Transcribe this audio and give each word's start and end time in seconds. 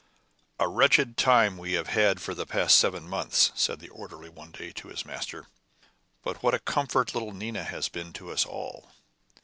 "A 0.59 0.67
wretched 0.67 1.15
time 1.15 1.59
we 1.59 1.73
have 1.73 1.89
had 1.89 2.19
for 2.19 2.33
the 2.33 2.47
last 2.51 2.75
seven 2.79 3.07
months," 3.07 3.51
said 3.53 3.79
the 3.79 3.89
orderly 3.89 4.29
one 4.29 4.49
day 4.51 4.71
to 4.71 4.87
his 4.87 5.05
master; 5.05 5.45
"but 6.23 6.41
what 6.41 6.55
a 6.55 6.59
comfort 6.59 7.13
little 7.13 7.33
Nina 7.35 7.63
has 7.63 7.87
been 7.87 8.11
to 8.13 8.31
us 8.31 8.43
all!" 8.43 8.89